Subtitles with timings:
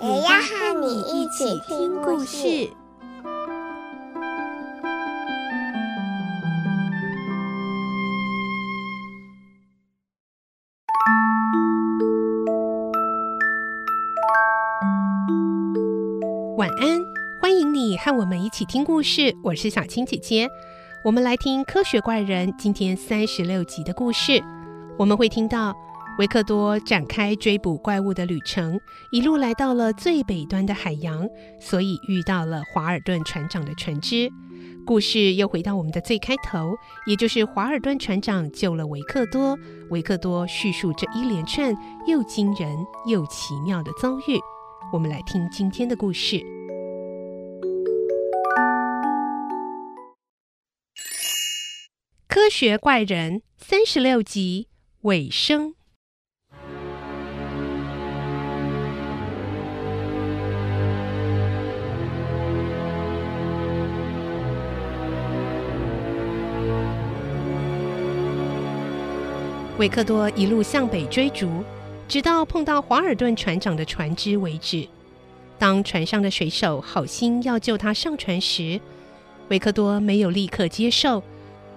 [0.00, 2.70] 也要和你一起听故事。
[16.56, 17.00] 晚安，
[17.42, 19.34] 欢迎你和我们一起听故事。
[19.42, 20.48] 我是小青姐姐，
[21.04, 24.40] 我们来听《科学怪人》今天三十六集的故事。
[24.96, 25.74] 我们会听到
[26.18, 28.80] 维克多展开追捕怪物的旅程，
[29.12, 31.28] 一路来到了最北端的海洋，
[31.60, 34.28] 所以遇到了华尔顿船长的船只。
[34.84, 36.74] 故事又回到我们的最开头，
[37.06, 39.56] 也就是华尔顿船长救了维克多，
[39.90, 41.72] 维克多叙述这一连串
[42.08, 44.40] 又惊人又奇妙的遭遇。
[44.92, 46.36] 我们来听今天的故事，
[52.26, 54.66] 《科学怪人》三十六集
[55.02, 55.77] 尾声。
[69.78, 71.48] 维克多一路向北追逐。
[72.08, 74.88] 直到碰到华尔顿船长的船只为止。
[75.58, 78.80] 当船上的水手好心要救他上船时，
[79.48, 81.22] 维克多没有立刻接受，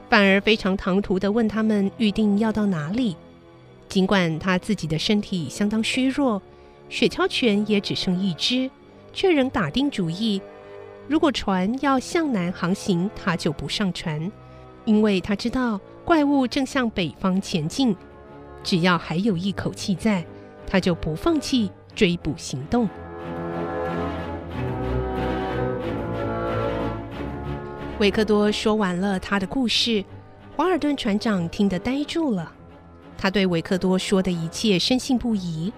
[0.10, 3.18] 反而非常唐突地问他们预定要到哪里。
[3.90, 6.42] 尽管他自己的身体相当虚弱，
[6.88, 8.72] 雪橇犬也只剩一只，
[9.12, 10.42] 却仍打定主意，
[11.10, 14.32] 如果船要向南航行，他就不上船，
[14.86, 17.96] 因为他知道怪物正向北方前进。
[18.64, 20.24] 只要还有一口气在，
[20.68, 22.88] 他就不放弃追捕行动。
[28.00, 30.04] 维克多说完了他的故事，
[30.56, 32.52] 华尔顿船长听得呆住了。
[33.18, 35.72] 他对维克多说的一切深信不疑，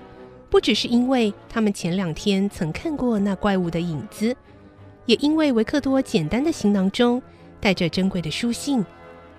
[0.49, 4.35] 不只是因为他们前两天曾看过那怪物的影子，
[5.05, 7.21] 也因为维克多简单的行囊中
[7.59, 8.85] 带着珍贵的书信，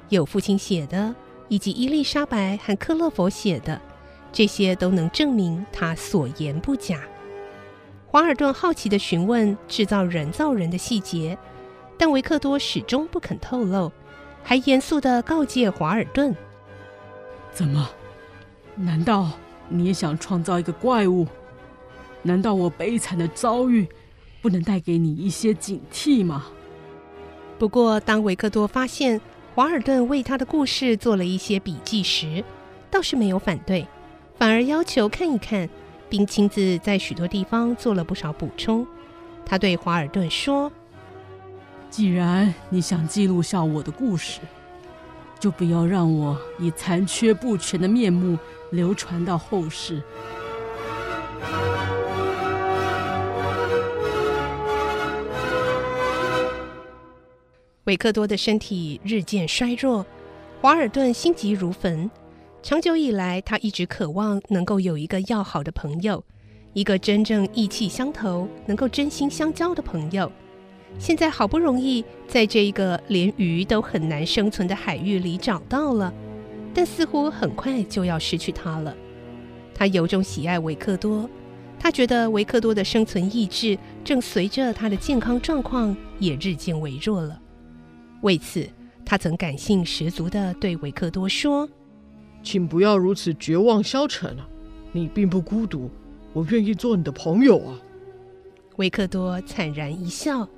[0.09, 1.15] 有父亲写的。
[1.49, 3.79] 以及伊丽莎白和克勒佛写的，
[4.33, 7.03] 这些都能证明他所言不假。
[8.07, 11.37] 华尔顿好奇地询问制造人造人的细节，
[11.99, 13.93] 但维克多始终不肯透露，
[14.43, 16.35] 还严肃地告诫华尔顿
[17.53, 17.91] ：“怎么？
[18.75, 19.31] 难道
[19.69, 21.27] 你也想创造一个怪物？
[22.23, 23.87] 难道我悲惨的遭遇
[24.41, 26.47] 不能带给你一些警惕吗？”
[27.59, 29.21] 不过，当维克多发现，
[29.55, 32.43] 华尔顿为他的故事做了一些笔记时，
[32.91, 33.87] 倒是没有反对，
[34.37, 35.69] 反而要求看一看，
[36.09, 38.85] 并亲自在许多地方做了不少补充。
[39.47, 40.73] 他对华尔顿说
[41.89, 44.41] ：“既然你想记录下我的故事，
[45.39, 48.37] 就不要让我以残缺不全的面目
[48.71, 50.03] 流传到后世。”
[57.85, 60.07] 维克多的身体日渐衰弱，
[60.63, 62.11] 华尔顿心急如焚。
[62.63, 66.25] 长久以来，他一直渴望能够有一个要好的朋友，
[66.73, 70.33] 一个真正意气相投、能够真心相交的朋友。
[70.99, 76.11] 现在好不容易在这一个连鱼都很难生存的海域里找到了，
[76.73, 78.97] 但似乎很快就要失去他了。
[79.75, 81.29] 他由衷喜爱维克多，
[81.79, 87.43] 他觉得维克多的生存意志正随着他的健康状况也日渐微弱了。
[88.25, 88.67] 为此，
[89.05, 91.69] 他曾感性十足地对维克多说
[92.43, 94.49] ：“请不要如此绝望消沉啊！
[94.93, 95.91] 你并不孤独，
[96.33, 97.77] 我愿意做你的朋友啊！”
[98.77, 100.49] 维克多惨然一笑：“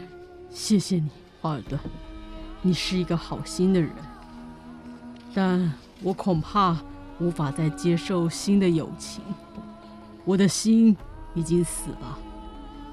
[0.52, 1.08] 谢谢你，
[1.40, 1.80] 华尔顿，
[2.60, 3.90] 你是一个好心的人，
[5.32, 6.76] 但我恐怕
[7.20, 9.24] 无法再接受新的友情。
[10.26, 10.94] 我的心
[11.32, 12.18] 已经死了，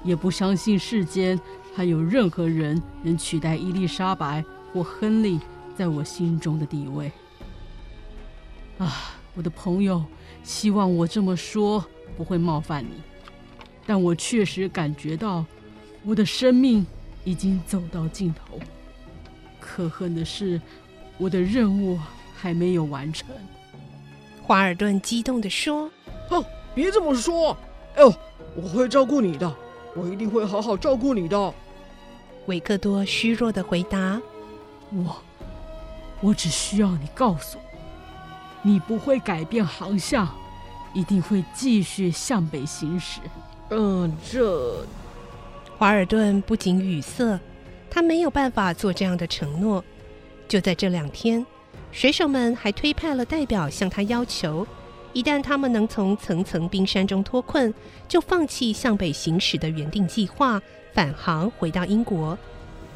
[0.02, 1.38] 也不相信世间。”
[1.76, 4.42] 还有任何人能取代伊丽莎白
[4.72, 5.38] 或亨利
[5.76, 7.12] 在我心中的地位？
[8.78, 10.02] 啊，我的朋友，
[10.42, 11.84] 希望我这么说
[12.16, 13.02] 不会冒犯你，
[13.84, 15.44] 但我确实感觉到
[16.02, 16.86] 我的生命
[17.24, 18.58] 已经走到尽头。
[19.60, 20.58] 可恨的是，
[21.18, 21.98] 我的任务
[22.34, 23.28] 还没有完成。
[24.42, 25.90] 华尔顿激动地说
[26.30, 26.42] ：“哼，
[26.74, 27.54] 别这么说，
[27.96, 28.14] 哎呦，
[28.54, 29.54] 我会照顾你的，
[29.94, 31.54] 我一定会好好照顾你的。
[32.46, 34.20] 维克多虚弱的回答
[34.92, 35.16] ：“我，
[36.20, 37.64] 我只需要你告诉我，
[38.62, 40.28] 你不会改变航向，
[40.94, 43.20] 一定会继续向北行驶。”
[43.70, 44.84] 嗯，这……
[45.78, 47.38] 华尔顿不仅语塞，
[47.90, 49.84] 他没有办法做这样的承诺。
[50.48, 51.44] 就在这两天。
[51.92, 54.66] 水手们还推派了代表向他要求，
[55.14, 57.72] 一旦他们能从层层冰山中脱困，
[58.06, 60.60] 就放弃向北行驶的原定计划，
[60.96, 62.36] 返航回到英国。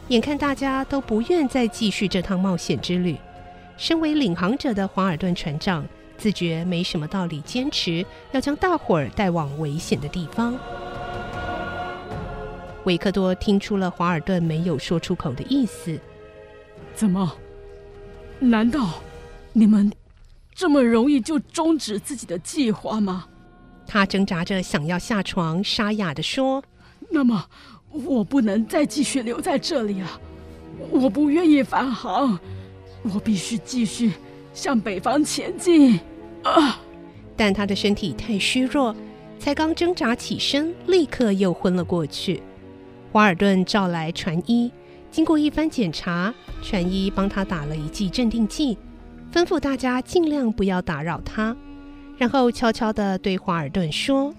[0.08, 3.14] 眼看大家都不愿再继续这趟冒险之旅，
[3.76, 5.86] 身为领航者的华尔顿船长
[6.16, 10.58] 自觉没什么道理坚持要将大伙儿带往危险的地方。
[12.84, 16.00] 维克多听出了华尔顿没有说出口的意思，
[16.94, 17.36] 怎么？
[18.38, 18.94] 难道
[19.52, 19.92] 你们
[20.54, 23.26] 这么容易就终止自己的计划吗？
[23.86, 26.64] 他挣扎着想要下床，沙哑地说
[27.12, 27.46] ：“那么
[27.92, 30.20] 我不能再继续留在这里了，
[30.90, 32.38] 我不愿意返航，
[33.02, 34.12] 我必须继续
[34.54, 35.98] 向北方前进。”
[36.42, 36.80] 啊！
[37.36, 38.94] 但他的身体太虚弱，
[39.38, 42.42] 才刚挣扎起身，立刻又昏了过去。
[43.12, 44.70] 华尔顿召来船医。
[45.10, 46.32] 经过一番检查，
[46.62, 48.78] 船医帮他打了一剂镇定剂，
[49.32, 51.56] 吩咐大家尽量不要打扰他，
[52.16, 54.32] 然后悄悄地对华尔顿说：“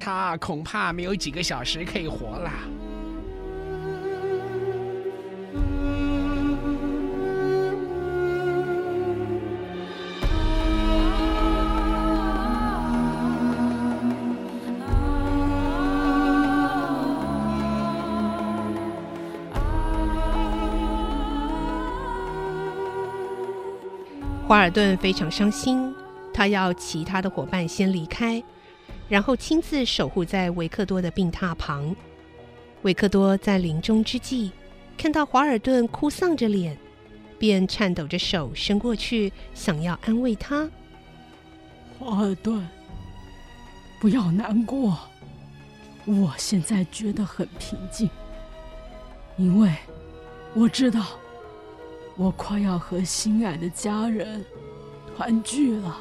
[0.00, 2.50] 他恐怕没有几个小时可以活了。”
[24.48, 25.94] 华尔顿非常伤心，
[26.32, 28.42] 他要其他的伙伴先离开，
[29.06, 31.94] 然后亲自守护在维克多的病榻旁。
[32.80, 34.50] 维克多在临终之际，
[34.96, 36.74] 看到华尔顿哭丧着脸，
[37.38, 40.66] 便颤抖着手伸过去，想要安慰他。
[41.98, 42.66] 华尔顿，
[44.00, 44.98] 不要难过，
[46.06, 48.08] 我现在觉得很平静，
[49.36, 49.70] 因为
[50.54, 51.04] 我知道。
[52.18, 54.44] 我快要和心爱的家人
[55.16, 55.96] 团聚了。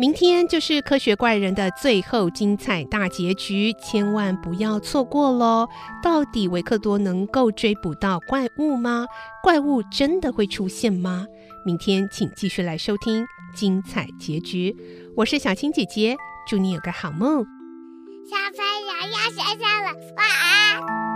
[0.00, 5.68] 明天就是科学怪人的最后精彩大结局，千万不要错过喽！
[6.02, 9.04] 到底维克多能够追捕到怪物吗？
[9.42, 11.26] 怪物真的会出现吗？
[11.66, 14.74] 明天请继续来收听精彩结局。
[15.18, 16.16] 我是小青姐姐，
[16.48, 17.44] 祝你有个好梦。
[18.24, 21.09] 小朋友要睡觉了，晚安。